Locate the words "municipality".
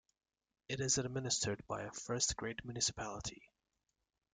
2.65-3.51